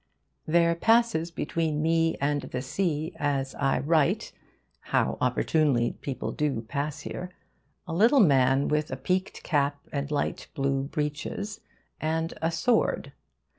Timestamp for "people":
6.01-6.31